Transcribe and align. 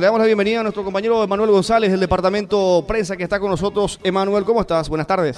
Le 0.00 0.06
damos 0.06 0.20
la 0.20 0.26
bienvenida 0.26 0.60
a 0.60 0.62
nuestro 0.62 0.84
compañero 0.84 1.24
Emanuel 1.24 1.50
González 1.50 1.90
del 1.90 1.98
departamento 1.98 2.84
prensa 2.86 3.16
que 3.16 3.24
está 3.24 3.40
con 3.40 3.50
nosotros. 3.50 3.98
Emanuel, 4.04 4.44
¿cómo 4.44 4.60
estás? 4.60 4.88
Buenas 4.88 5.08
tardes. 5.08 5.36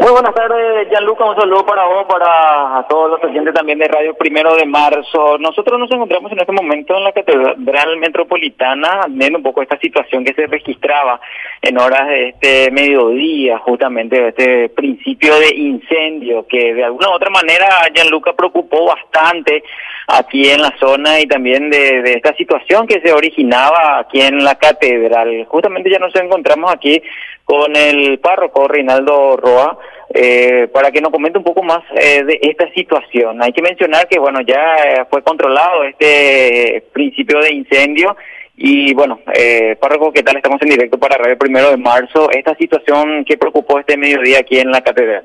Muy 0.00 0.10
buenas 0.10 0.34
tardes, 0.34 0.88
Gianluca. 0.88 1.24
Un 1.26 1.36
saludo 1.36 1.66
para 1.66 1.84
vos, 1.84 2.06
para 2.06 2.86
todos 2.88 3.10
los 3.10 3.24
oyentes 3.24 3.52
también 3.52 3.78
de 3.78 3.86
Radio 3.86 4.14
Primero 4.14 4.56
de 4.56 4.64
Marzo. 4.64 5.36
Nosotros 5.38 5.78
nos 5.78 5.90
encontramos 5.90 6.32
en 6.32 6.40
este 6.40 6.52
momento 6.52 6.96
en 6.96 7.04
la 7.04 7.12
Catedral 7.12 7.98
Metropolitana, 7.98 9.02
viendo 9.10 9.38
un 9.38 9.44
poco 9.44 9.60
esta 9.60 9.78
situación 9.78 10.24
que 10.24 10.32
se 10.32 10.46
registraba 10.46 11.20
en 11.60 11.78
horas 11.78 12.08
de 12.08 12.28
este 12.28 12.70
mediodía, 12.70 13.58
justamente 13.58 14.18
de 14.18 14.28
este 14.28 14.68
principio 14.70 15.38
de 15.38 15.54
incendio, 15.56 16.46
que 16.46 16.72
de 16.72 16.84
alguna 16.84 17.10
u 17.10 17.12
otra 17.12 17.28
manera 17.28 17.66
Gianluca 17.94 18.32
preocupó 18.32 18.86
bastante 18.86 19.62
aquí 20.06 20.48
en 20.48 20.60
la 20.60 20.74
zona 20.78 21.20
y 21.20 21.26
también 21.26 21.70
de, 21.70 22.02
de 22.02 22.12
esta 22.14 22.34
situación 22.34 22.86
que 22.86 23.00
se 23.00 23.12
originaba 23.12 23.73
aquí 23.98 24.20
en 24.20 24.44
la 24.44 24.54
catedral. 24.56 25.44
Justamente 25.46 25.90
ya 25.90 25.98
nos 25.98 26.14
encontramos 26.16 26.72
aquí 26.72 27.02
con 27.44 27.76
el 27.76 28.18
párroco 28.20 28.68
Reinaldo 28.68 29.36
Roa 29.36 29.78
eh, 30.12 30.68
para 30.72 30.90
que 30.90 31.00
nos 31.00 31.10
comente 31.10 31.38
un 31.38 31.44
poco 31.44 31.62
más 31.62 31.82
eh, 31.94 32.24
de 32.24 32.38
esta 32.42 32.70
situación. 32.72 33.42
Hay 33.42 33.52
que 33.52 33.62
mencionar 33.62 34.08
que 34.08 34.18
bueno 34.18 34.40
ya 34.40 34.76
eh, 34.76 35.04
fue 35.10 35.22
controlado 35.22 35.84
este 35.84 36.84
principio 36.92 37.40
de 37.40 37.52
incendio 37.52 38.16
y 38.56 38.94
bueno, 38.94 39.20
eh, 39.34 39.76
párroco, 39.80 40.12
¿qué 40.12 40.22
tal? 40.22 40.36
Estamos 40.36 40.62
en 40.62 40.70
directo 40.70 40.98
para 40.98 41.18
Radio 41.18 41.36
Primero 41.36 41.70
de 41.70 41.76
Marzo. 41.76 42.30
Esta 42.30 42.54
situación 42.56 43.24
que 43.24 43.36
preocupó 43.36 43.80
este 43.80 43.96
mediodía 43.96 44.38
aquí 44.38 44.58
en 44.58 44.70
la 44.70 44.80
catedral. 44.80 45.24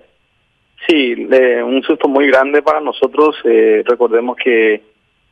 Sí, 0.88 1.16
le, 1.16 1.64
un 1.64 1.84
susto 1.84 2.08
muy 2.08 2.28
grande 2.28 2.64
para 2.64 2.80
nosotros. 2.80 3.36
Eh, 3.44 3.84
recordemos 3.86 4.36
que 4.38 4.82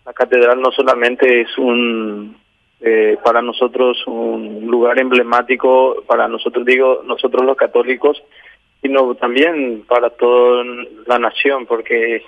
la 0.05 0.13
catedral 0.13 0.61
no 0.61 0.71
solamente 0.71 1.41
es 1.41 1.57
un 1.57 2.37
eh, 2.81 3.17
para 3.23 3.41
nosotros 3.41 4.05
un 4.07 4.67
lugar 4.67 4.99
emblemático, 4.99 6.03
para 6.05 6.27
nosotros 6.27 6.65
digo 6.65 7.01
nosotros 7.05 7.45
los 7.45 7.57
católicos, 7.57 8.21
sino 8.81 9.15
también 9.15 9.83
para 9.87 10.09
toda 10.11 10.63
la 11.07 11.19
nación, 11.19 11.65
porque 11.65 12.23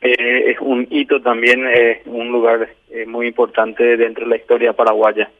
eh, 0.00 0.50
es 0.50 0.56
un 0.60 0.86
hito 0.90 1.20
también, 1.20 1.66
eh, 1.66 2.02
un 2.06 2.30
lugar 2.30 2.68
eh, 2.90 3.06
muy 3.06 3.28
importante 3.28 3.96
dentro 3.96 4.24
de 4.24 4.30
la 4.30 4.36
historia 4.36 4.72
paraguaya. 4.72 5.30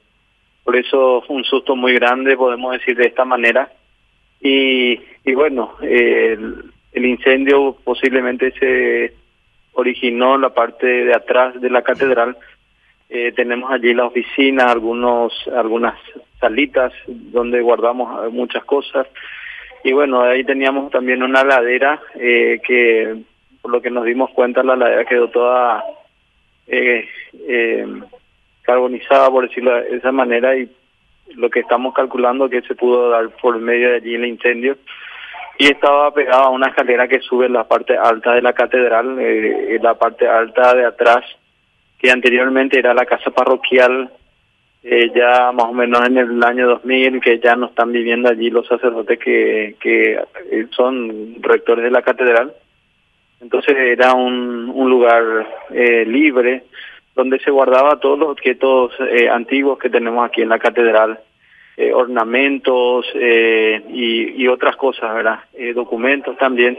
Por 0.64 0.76
eso 0.76 1.22
un 1.28 1.44
susto 1.44 1.76
muy 1.76 1.94
grande, 1.94 2.36
podemos 2.36 2.72
decir 2.72 2.96
de 2.96 3.06
esta 3.08 3.24
manera. 3.24 3.70
Y, 4.40 5.00
y 5.24 5.34
bueno, 5.34 5.74
el, 5.82 6.64
el 6.92 7.06
incendio 7.06 7.76
posiblemente 7.84 8.52
se 8.52 9.14
originó 9.72 10.34
en 10.34 10.42
la 10.42 10.50
parte 10.50 10.86
de 10.86 11.14
atrás 11.14 11.60
de 11.60 11.70
la 11.70 11.82
catedral. 11.82 12.36
Eh, 13.10 13.32
tenemos 13.32 13.70
allí 13.70 13.94
la 13.94 14.06
oficina, 14.06 14.70
algunos, 14.70 15.32
algunas 15.54 15.98
salitas 16.40 16.92
donde 17.06 17.62
guardamos 17.62 18.30
muchas 18.32 18.64
cosas. 18.64 19.06
Y 19.82 19.92
bueno, 19.92 20.20
ahí 20.22 20.44
teníamos 20.44 20.90
también 20.90 21.22
una 21.22 21.42
ladera 21.42 22.00
eh, 22.16 22.60
que, 22.66 23.16
por 23.62 23.70
lo 23.70 23.80
que 23.80 23.90
nos 23.90 24.04
dimos 24.04 24.30
cuenta, 24.30 24.62
la 24.62 24.76
ladera 24.76 25.04
quedó 25.06 25.28
toda 25.28 25.82
eh, 26.66 27.08
carbonizada, 28.62 29.30
por 29.30 29.48
decirlo 29.48 29.74
de 29.74 29.96
esa 29.96 30.12
manera, 30.12 30.54
y 30.56 30.70
lo 31.34 31.48
que 31.48 31.60
estamos 31.60 31.94
calculando 31.94 32.50
que 32.50 32.60
se 32.62 32.74
pudo 32.74 33.08
dar 33.08 33.30
por 33.40 33.58
medio 33.58 33.90
de 33.90 33.96
allí 33.96 34.14
el 34.14 34.26
incendio 34.26 34.76
y 35.58 35.66
estaba 35.66 36.12
pegada 36.12 36.44
a 36.44 36.50
una 36.50 36.68
escalera 36.68 37.08
que 37.08 37.20
sube 37.20 37.46
en 37.46 37.54
la 37.54 37.64
parte 37.66 37.96
alta 37.96 38.32
de 38.34 38.42
la 38.42 38.52
catedral, 38.52 39.18
la 39.82 39.94
parte 39.94 40.28
alta 40.28 40.74
de 40.74 40.86
atrás, 40.86 41.24
que 41.98 42.10
anteriormente 42.10 42.78
era 42.78 42.94
la 42.94 43.06
casa 43.06 43.30
parroquial, 43.30 44.10
eh, 44.82 45.10
ya 45.14 45.50
más 45.52 45.66
o 45.66 45.72
menos 45.72 46.06
en 46.06 46.16
el 46.16 46.42
año 46.44 46.68
2000, 46.68 47.20
que 47.20 47.40
ya 47.40 47.56
no 47.56 47.66
están 47.66 47.92
viviendo 47.92 48.28
allí 48.28 48.50
los 48.50 48.66
sacerdotes 48.66 49.18
que, 49.18 49.76
que 49.80 50.20
eh, 50.50 50.66
son 50.70 51.42
rectores 51.42 51.84
de 51.84 51.90
la 51.90 52.02
catedral. 52.02 52.54
Entonces 53.40 53.76
era 53.76 54.14
un, 54.14 54.70
un 54.74 54.90
lugar 54.90 55.22
eh, 55.70 56.04
libre 56.04 56.64
donde 57.14 57.38
se 57.40 57.50
guardaba 57.50 58.00
todos 58.00 58.18
los 58.18 58.28
objetos 58.30 58.92
eh, 59.00 59.28
antiguos 59.28 59.78
que 59.78 59.90
tenemos 59.90 60.24
aquí 60.26 60.42
en 60.42 60.48
la 60.48 60.58
catedral 60.58 61.18
eh, 61.76 61.92
ornamentos 61.92 63.06
y, 63.14 64.42
y, 64.42 64.48
otras 64.48 64.74
cosas, 64.76 65.14
¿verdad? 65.14 65.38
Documentos 65.74 66.36
también, 66.36 66.76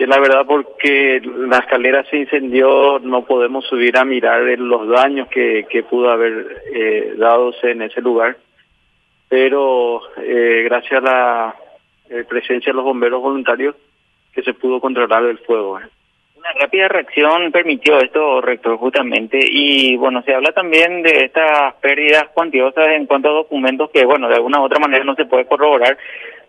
que 0.00 0.06
la 0.06 0.18
verdad 0.18 0.46
porque 0.46 1.20
la 1.22 1.58
escalera 1.58 2.02
se 2.04 2.16
incendió 2.16 2.98
no 3.00 3.26
podemos 3.26 3.66
subir 3.66 3.98
a 3.98 4.04
mirar 4.06 4.40
los 4.58 4.88
daños 4.88 5.28
que, 5.28 5.84
pudo 5.90 6.10
haber 6.10 6.62
eh, 6.74 7.12
dadose 7.18 7.72
en 7.72 7.82
ese 7.82 8.00
lugar, 8.00 8.38
pero 9.28 10.00
eh, 10.16 10.62
gracias 10.64 11.02
a 11.02 11.04
la 11.04 11.54
eh, 12.08 12.24
presencia 12.26 12.72
de 12.72 12.76
los 12.76 12.84
bomberos 12.86 13.20
voluntarios 13.20 13.76
que 14.32 14.40
se 14.40 14.54
pudo 14.54 14.80
controlar 14.80 15.22
el 15.24 15.36
fuego. 15.40 15.78
Una 16.40 16.52
rápida 16.54 16.88
reacción 16.88 17.52
permitió 17.52 17.98
esto, 17.98 18.40
rector, 18.40 18.78
justamente. 18.78 19.38
Y 19.42 19.94
bueno, 19.96 20.22
se 20.22 20.34
habla 20.34 20.52
también 20.52 21.02
de 21.02 21.26
estas 21.26 21.74
pérdidas 21.82 22.28
cuantiosas 22.32 22.88
en 22.96 23.04
cuanto 23.04 23.28
a 23.28 23.32
documentos 23.32 23.90
que, 23.90 24.06
bueno, 24.06 24.26
de 24.26 24.36
alguna 24.36 24.58
u 24.58 24.64
otra 24.64 24.78
manera 24.78 25.04
no 25.04 25.14
se 25.16 25.26
puede 25.26 25.44
corroborar, 25.44 25.98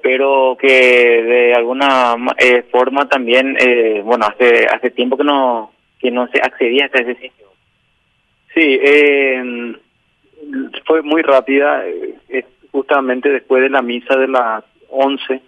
pero 0.02 0.56
que 0.58 0.68
de 0.68 1.54
alguna 1.54 2.16
eh, 2.38 2.64
forma 2.72 3.10
también, 3.10 3.58
eh, 3.60 4.02
bueno, 4.02 4.28
hace 4.28 4.66
hace 4.66 4.92
tiempo 4.92 5.18
que 5.18 5.26
no 5.26 5.74
que 6.00 6.10
no 6.10 6.26
se 6.28 6.40
accedía 6.42 6.86
hasta 6.86 7.02
ese 7.02 7.16
sitio. 7.16 7.48
Sí, 8.54 8.80
eh, 8.82 9.76
fue 10.86 11.02
muy 11.02 11.22
rápida, 11.22 11.86
eh, 11.86 12.46
justamente 12.72 13.28
después 13.28 13.62
de 13.62 13.70
la 13.70 13.82
misa 13.82 14.16
de 14.16 14.30
las 14.30 14.64
11. 14.90 15.42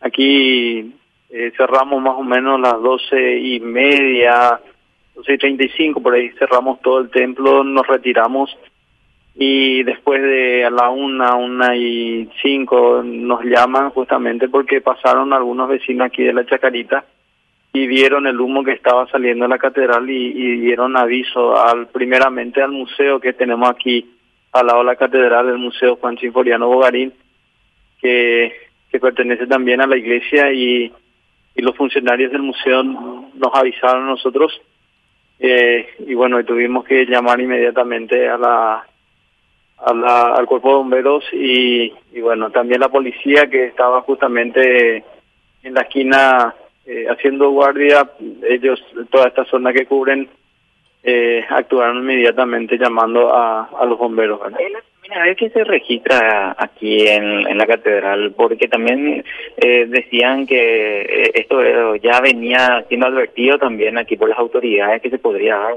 Aquí 0.00 0.94
eh, 1.32 1.52
cerramos 1.56 2.02
más 2.02 2.16
o 2.16 2.24
menos 2.24 2.60
las 2.60 2.80
doce 2.82 3.38
y 3.38 3.60
media, 3.60 4.60
doce 5.14 5.34
y 5.34 5.38
treinta 5.38 5.64
y 5.64 5.68
cinco, 5.70 6.02
por 6.02 6.14
ahí 6.14 6.30
cerramos 6.30 6.80
todo 6.80 6.98
el 7.00 7.10
templo, 7.10 7.62
nos 7.62 7.86
retiramos. 7.86 8.50
Y 9.36 9.84
después 9.84 10.20
de 10.20 10.64
a 10.64 10.70
la 10.70 10.90
una, 10.90 11.36
una 11.36 11.76
y 11.76 12.28
cinco 12.42 13.02
nos 13.04 13.44
llaman 13.44 13.90
justamente 13.90 14.48
porque 14.48 14.80
pasaron 14.80 15.32
algunos 15.32 15.68
vecinos 15.68 16.08
aquí 16.08 16.24
de 16.24 16.32
la 16.32 16.44
Chacarita 16.44 17.04
y 17.72 17.86
vieron 17.86 18.26
el 18.26 18.40
humo 18.40 18.64
que 18.64 18.72
estaba 18.72 19.06
saliendo 19.06 19.44
de 19.44 19.50
la 19.50 19.58
catedral 19.58 20.10
y, 20.10 20.60
dieron 20.60 20.96
aviso 20.96 21.56
al 21.56 21.86
primeramente 21.86 22.60
al 22.60 22.72
museo 22.72 23.20
que 23.20 23.34
tenemos 23.34 23.70
aquí 23.70 24.10
al 24.50 24.66
lado 24.66 24.80
de 24.80 24.86
la 24.86 24.96
catedral, 24.96 25.48
el 25.48 25.58
Museo 25.58 25.94
Juan 25.94 26.18
Sinforiano 26.18 26.66
Bogarín, 26.66 27.12
que 28.00 28.52
pertenece 29.00 29.46
también 29.46 29.80
a 29.80 29.86
la 29.86 29.96
iglesia 29.96 30.52
y 30.52 30.92
y 31.54 31.62
los 31.62 31.76
funcionarios 31.76 32.32
del 32.32 32.42
museo 32.42 32.82
nos 32.82 33.54
avisaron 33.54 34.04
a 34.04 34.10
nosotros 34.10 34.60
eh, 35.38 35.88
y 36.06 36.14
bueno 36.14 36.44
tuvimos 36.44 36.84
que 36.84 37.06
llamar 37.06 37.40
inmediatamente 37.40 38.28
a 38.28 38.36
la, 38.36 38.86
a 39.78 39.94
la 39.94 40.34
al 40.34 40.46
cuerpo 40.46 40.68
de 40.68 40.74
bomberos 40.74 41.24
y, 41.32 41.92
y 42.12 42.20
bueno 42.20 42.50
también 42.50 42.80
la 42.80 42.88
policía 42.88 43.48
que 43.48 43.66
estaba 43.66 44.02
justamente 44.02 45.04
en 45.62 45.74
la 45.74 45.82
esquina 45.82 46.54
eh, 46.86 47.06
haciendo 47.08 47.50
guardia 47.50 48.10
ellos 48.48 48.82
toda 49.10 49.28
esta 49.28 49.44
zona 49.46 49.72
que 49.72 49.86
cubren 49.86 50.28
eh, 51.02 51.44
actuaron 51.48 51.98
inmediatamente 51.98 52.76
llamando 52.76 53.34
a, 53.34 53.64
a 53.64 53.84
los 53.86 53.98
bomberos 53.98 54.40
¿verdad? 54.40 54.60
Primera 55.10 55.26
vez 55.26 55.36
que 55.36 55.50
se 55.50 55.64
registra 55.64 56.54
aquí 56.56 57.08
en, 57.08 57.48
en 57.48 57.58
la 57.58 57.66
catedral, 57.66 58.32
porque 58.36 58.68
también 58.68 59.24
eh, 59.56 59.86
decían 59.88 60.46
que 60.46 61.00
eh, 61.02 61.30
esto 61.34 61.96
ya 61.96 62.20
venía 62.20 62.84
siendo 62.86 63.08
advertido 63.08 63.58
también 63.58 63.98
aquí 63.98 64.16
por 64.16 64.28
las 64.28 64.38
autoridades 64.38 65.02
que 65.02 65.10
se 65.10 65.18
podría 65.18 65.56
dar. 65.56 65.74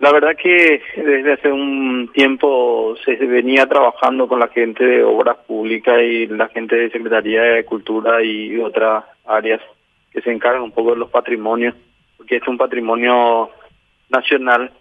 La 0.00 0.12
verdad 0.12 0.36
que 0.36 0.82
desde 0.96 1.34
hace 1.34 1.52
un 1.52 2.10
tiempo 2.12 2.96
se 3.04 3.14
venía 3.14 3.66
trabajando 3.66 4.26
con 4.26 4.40
la 4.40 4.48
gente 4.48 4.84
de 4.84 5.04
Obras 5.04 5.36
Públicas 5.46 6.02
y 6.02 6.26
la 6.26 6.48
gente 6.48 6.74
de 6.74 6.90
Secretaría 6.90 7.42
de 7.42 7.64
Cultura 7.64 8.20
y 8.20 8.58
otras 8.58 9.04
áreas 9.26 9.60
que 10.12 10.20
se 10.22 10.32
encargan 10.32 10.62
un 10.62 10.72
poco 10.72 10.90
de 10.90 10.96
los 10.96 11.10
patrimonios, 11.10 11.76
porque 12.16 12.36
es 12.36 12.48
un 12.48 12.58
patrimonio 12.58 13.50
nacional 14.10 14.72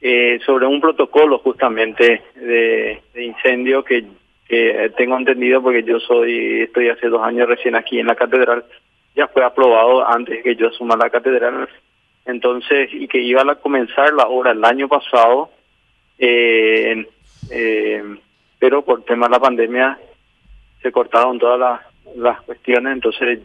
eh, 0.00 0.38
sobre 0.44 0.66
un 0.66 0.80
protocolo 0.80 1.38
justamente 1.38 2.22
de, 2.34 3.00
incendio 3.14 3.82
que, 3.82 4.04
que, 4.46 4.92
tengo 4.96 5.16
entendido 5.16 5.62
porque 5.62 5.82
yo 5.82 5.98
soy 6.00 6.62
estoy 6.62 6.90
hace 6.90 7.08
dos 7.08 7.22
años 7.22 7.48
recién 7.48 7.74
aquí 7.74 7.98
en 7.98 8.06
la 8.06 8.14
catedral 8.14 8.64
ya 9.14 9.26
fue 9.28 9.42
aprobado 9.42 10.06
antes 10.06 10.42
que 10.42 10.54
yo 10.54 10.68
asuma 10.68 10.96
la 10.96 11.08
catedral. 11.08 11.68
Entonces 12.26 12.90
y 12.92 13.08
que 13.08 13.20
iba 13.20 13.40
a 13.40 13.54
comenzar 13.56 14.12
la 14.12 14.28
obra 14.28 14.52
el 14.52 14.64
año 14.64 14.88
pasado 14.88 15.50
eh, 16.18 17.06
eh, 17.50 18.02
pero 18.58 18.82
por 18.82 19.02
tema 19.04 19.26
de 19.26 19.32
la 19.32 19.40
pandemia 19.40 19.98
se 20.82 20.92
cortaron 20.92 21.38
todas 21.38 21.58
las, 21.58 22.16
las 22.16 22.42
cuestiones 22.42 22.92
entonces 22.92 23.40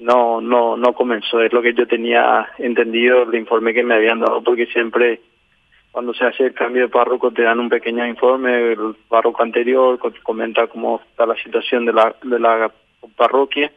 no 0.00 0.40
no 0.40 0.76
no 0.76 0.92
comenzó. 0.94 1.40
Es 1.40 1.52
lo 1.52 1.62
que 1.62 1.74
yo 1.74 1.86
tenía 1.86 2.48
entendido 2.58 3.22
el 3.22 3.34
informe 3.36 3.72
que 3.72 3.84
me 3.84 3.94
habían 3.94 4.18
dado 4.18 4.42
porque 4.42 4.66
siempre 4.66 5.20
cuando 5.92 6.14
se 6.14 6.24
hace 6.24 6.46
el 6.46 6.54
cambio 6.54 6.82
de 6.82 6.88
párroco 6.88 7.30
te 7.30 7.42
dan 7.42 7.60
un 7.60 7.68
pequeño 7.68 8.06
informe, 8.06 8.72
el 8.72 8.96
párroco 9.08 9.42
anterior 9.42 9.98
comenta 10.22 10.66
cómo 10.66 11.02
está 11.10 11.26
la 11.26 11.36
situación 11.36 11.84
de 11.84 11.92
la, 11.92 12.16
de 12.22 12.40
la 12.40 12.72
parroquia 13.14 13.70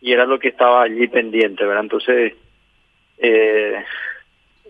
y 0.00 0.12
era 0.12 0.26
lo 0.26 0.38
que 0.38 0.48
estaba 0.48 0.82
allí 0.82 1.06
pendiente, 1.06 1.64
¿verdad? 1.64 1.84
Entonces, 1.84 2.34
eh, 3.18 3.84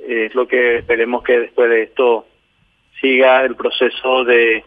es 0.07 0.35
lo 0.35 0.47
que 0.47 0.77
esperemos 0.77 1.25
que 1.25 1.41
después 1.41 1.71
de 1.71 1.85
esto 1.85 2.27
siga 3.01 3.43
el 3.45 3.57
proceso 3.57 4.25
de 4.25 4.63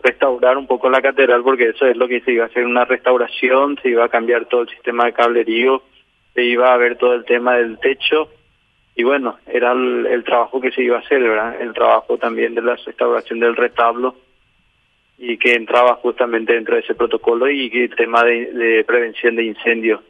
restaurar 0.00 0.56
un 0.56 0.68
poco 0.68 0.88
la 0.88 1.02
catedral, 1.02 1.42
porque 1.42 1.70
eso 1.70 1.86
es 1.86 1.96
lo 1.96 2.06
que 2.06 2.20
se 2.20 2.32
iba 2.32 2.44
a 2.44 2.46
hacer 2.46 2.64
una 2.64 2.84
restauración, 2.84 3.76
se 3.82 3.88
iba 3.88 4.04
a 4.04 4.08
cambiar 4.08 4.46
todo 4.46 4.62
el 4.62 4.68
sistema 4.68 5.06
de 5.06 5.12
cablerío, 5.12 5.82
se 6.32 6.44
iba 6.44 6.72
a 6.72 6.76
ver 6.76 6.96
todo 6.96 7.14
el 7.14 7.24
tema 7.24 7.56
del 7.56 7.78
techo, 7.78 8.30
y 8.98 9.02
bueno, 9.04 9.38
era 9.46 9.72
el, 9.72 10.24
trabajo 10.24 10.58
que 10.58 10.70
se 10.70 10.82
iba 10.82 10.96
a 10.96 11.00
hacer, 11.00 11.20
¿verdad? 11.20 11.60
El 11.60 11.74
trabajo 11.74 12.16
también 12.16 12.54
de 12.54 12.62
la 12.62 12.76
restauración 12.76 13.40
del 13.40 13.54
retablo 13.54 14.16
y 15.18 15.36
que 15.36 15.52
entraba 15.54 15.96
justamente 15.96 16.54
dentro 16.54 16.74
de 16.76 16.80
ese 16.80 16.94
protocolo 16.94 17.50
y 17.50 17.70
el 17.74 17.94
tema 17.94 18.24
de, 18.24 18.82
prevención 18.86 19.36
de 19.36 19.44
incendios. 19.44 20.00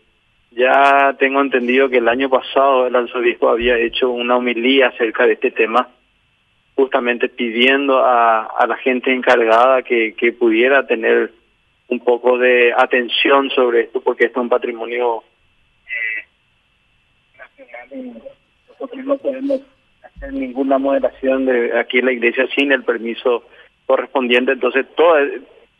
Ya 0.52 1.16
tengo 1.18 1.40
entendido 1.40 1.88
que 1.88 1.98
el 1.98 2.08
año 2.08 2.30
pasado 2.30 2.86
el 2.86 2.94
arzobispo 2.94 3.48
había 3.48 3.76
hecho 3.76 4.08
una 4.08 4.36
homilía 4.36 4.86
acerca 4.86 5.26
de 5.26 5.32
este 5.32 5.50
tema, 5.50 5.88
justamente 6.76 7.28
pidiendo 7.28 7.98
a, 7.98 8.64
la 8.68 8.76
gente 8.76 9.12
encargada 9.12 9.82
que, 9.82 10.36
pudiera 10.38 10.86
tener 10.86 11.32
un 11.88 11.98
poco 11.98 12.38
de 12.38 12.72
atención 12.72 13.50
sobre 13.50 13.80
esto, 13.80 14.00
porque 14.00 14.26
esto 14.26 14.38
es 14.38 14.44
un 14.44 14.48
patrimonio 14.48 15.24
eh, 15.88 16.24
nacional 17.36 18.22
nosotros 18.78 19.04
no 19.04 19.16
podemos 19.18 19.60
hacer 20.02 20.32
ninguna 20.32 20.78
moderación 20.78 21.46
de 21.46 21.78
aquí 21.78 21.98
en 21.98 22.06
la 22.06 22.12
iglesia 22.12 22.46
sin 22.54 22.72
el 22.72 22.84
permiso 22.84 23.44
correspondiente, 23.86 24.52
entonces 24.52 24.86
todo, 24.96 25.16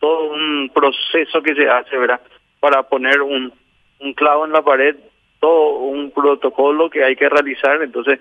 todo 0.00 0.32
un 0.32 0.70
proceso 0.72 1.42
que 1.42 1.54
se 1.54 1.68
hace, 1.68 1.96
¿verdad? 1.96 2.20
Para 2.60 2.82
poner 2.84 3.20
un, 3.22 3.52
un 4.00 4.12
clavo 4.14 4.46
en 4.46 4.52
la 4.52 4.62
pared, 4.62 4.96
todo 5.40 5.78
un 5.78 6.10
protocolo 6.10 6.88
que 6.88 7.04
hay 7.04 7.16
que 7.16 7.28
realizar, 7.28 7.82
entonces 7.82 8.20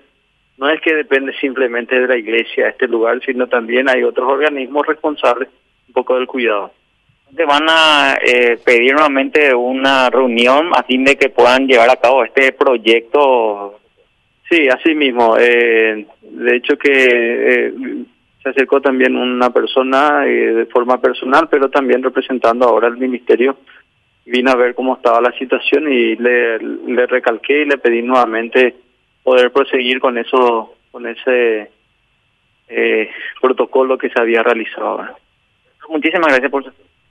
no 0.58 0.70
es 0.70 0.80
que 0.80 0.94
depende 0.94 1.32
simplemente 1.38 1.98
de 1.98 2.08
la 2.08 2.16
iglesia, 2.16 2.68
este 2.68 2.88
lugar, 2.88 3.20
sino 3.24 3.46
también 3.46 3.88
hay 3.88 4.02
otros 4.02 4.28
organismos 4.28 4.86
responsables 4.86 5.48
un 5.88 5.94
poco 5.94 6.16
del 6.16 6.26
cuidado. 6.26 6.72
Te 7.34 7.44
van 7.44 7.66
a 7.68 8.16
eh, 8.24 8.58
pedir 8.64 8.94
nuevamente 8.94 9.54
una 9.54 10.08
reunión 10.08 10.70
a 10.74 10.82
fin 10.84 11.04
de 11.04 11.16
que 11.16 11.28
puedan 11.28 11.66
llevar 11.66 11.90
a 11.90 11.96
cabo 11.96 12.24
este 12.24 12.52
proyecto 12.52 13.78
Sí, 14.48 14.68
así 14.68 14.94
mismo. 14.94 15.36
Eh, 15.38 16.06
de 16.22 16.56
hecho 16.56 16.76
que 16.78 16.90
eh, 16.92 17.74
se 18.42 18.50
acercó 18.50 18.80
también 18.80 19.16
una 19.16 19.50
persona 19.50 20.24
eh, 20.26 20.54
de 20.54 20.66
forma 20.66 21.00
personal, 21.00 21.48
pero 21.50 21.68
también 21.68 22.02
representando 22.02 22.66
ahora 22.66 22.88
el 22.88 22.96
ministerio. 22.96 23.58
Vino 24.24 24.50
a 24.50 24.56
ver 24.56 24.74
cómo 24.74 24.96
estaba 24.96 25.20
la 25.20 25.32
situación 25.32 25.92
y 25.92 26.16
le, 26.16 26.58
le 26.58 27.06
recalqué 27.06 27.62
y 27.62 27.64
le 27.64 27.78
pedí 27.78 28.02
nuevamente 28.02 28.76
poder 29.22 29.50
proseguir 29.50 29.98
con 29.98 30.18
eso, 30.18 30.74
con 30.92 31.06
ese 31.06 31.70
eh, 32.68 33.10
protocolo 33.40 33.98
que 33.98 34.10
se 34.10 34.20
había 34.20 34.42
realizado. 34.42 35.04
Muchísimas 35.88 36.28
gracias 36.28 36.50
por 36.50 36.64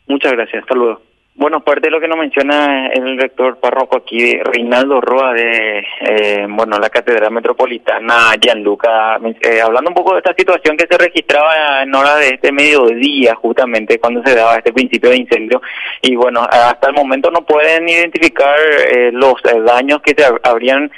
Muchas 0.07 0.31
gracias. 0.33 0.63
Hasta 0.63 0.75
luego. 0.75 1.01
Bueno, 1.37 1.65
parte 1.65 1.87
de 1.87 1.91
lo 1.91 1.99
que 1.99 2.07
nos 2.07 2.17
menciona 2.17 2.87
el 2.87 3.19
rector 3.19 3.59
párroco 3.59 3.97
aquí, 3.97 4.37
Reinaldo 4.37 5.01
Roa, 5.01 5.33
de 5.33 5.83
eh, 5.99 6.47
bueno 6.47 6.79
la 6.79 6.89
Catedral 6.89 7.29
Metropolitana 7.33 8.35
Gianluca, 8.39 9.19
eh, 9.41 9.59
hablando 9.61 9.89
un 9.89 9.95
poco 9.95 10.13
de 10.13 10.19
esta 10.19 10.33
situación 10.33 10.77
que 10.77 10.87
se 10.89 10.97
registraba 10.97 11.83
en 11.83 11.93
horas 11.93 12.19
de 12.19 12.29
este 12.35 12.53
mediodía, 12.53 13.35
justamente 13.35 13.99
cuando 13.99 14.23
se 14.23 14.33
daba 14.33 14.55
este 14.55 14.71
principio 14.71 15.09
de 15.09 15.17
incendio. 15.17 15.61
Y 16.01 16.15
bueno, 16.15 16.47
hasta 16.49 16.87
el 16.87 16.95
momento 16.95 17.29
no 17.29 17.45
pueden 17.45 17.89
identificar 17.89 18.55
eh, 18.89 19.09
los 19.11 19.33
daños 19.65 20.01
que 20.01 20.15
se 20.17 20.25
habrían 20.41 20.89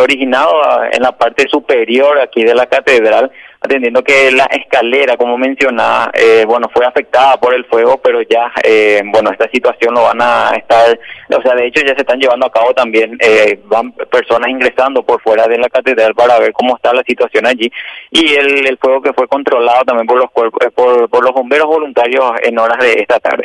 originado 0.00 0.62
en 0.90 1.02
la 1.02 1.18
parte 1.18 1.46
superior 1.48 2.18
aquí 2.20 2.42
de 2.42 2.54
la 2.54 2.64
catedral 2.66 3.30
atendiendo 3.64 4.04
que 4.04 4.30
la 4.30 4.44
escalera, 4.44 5.16
como 5.16 5.38
mencionaba, 5.38 6.10
eh, 6.12 6.44
bueno, 6.46 6.68
fue 6.72 6.84
afectada 6.84 7.38
por 7.40 7.54
el 7.54 7.64
fuego, 7.64 7.98
pero 7.98 8.20
ya, 8.22 8.52
eh, 8.62 9.00
bueno, 9.06 9.30
esta 9.30 9.48
situación 9.48 9.94
lo 9.94 10.02
van 10.02 10.20
a 10.20 10.50
estar, 10.56 10.98
o 11.34 11.42
sea, 11.42 11.54
de 11.54 11.66
hecho 11.66 11.80
ya 11.80 11.94
se 11.94 12.02
están 12.02 12.18
llevando 12.18 12.46
a 12.46 12.52
cabo 12.52 12.74
también, 12.74 13.16
eh, 13.20 13.58
van 13.64 13.92
personas 13.92 14.50
ingresando 14.50 15.02
por 15.02 15.20
fuera 15.22 15.46
de 15.46 15.56
la 15.56 15.70
catedral 15.70 16.14
para 16.14 16.38
ver 16.38 16.52
cómo 16.52 16.76
está 16.76 16.92
la 16.92 17.02
situación 17.06 17.46
allí 17.46 17.70
y 18.10 18.34
el, 18.34 18.76
fuego 18.78 19.00
que 19.00 19.12
fue 19.14 19.28
controlado 19.28 19.84
también 19.84 20.06
por 20.06 20.18
los 20.18 20.30
cuerpos, 20.30 20.60
por, 20.74 21.08
por 21.08 21.24
los 21.24 21.32
bomberos 21.32 21.66
voluntarios 21.66 22.32
en 22.42 22.58
horas 22.58 22.78
de 22.78 22.92
esta 23.00 23.18
tarde. 23.18 23.44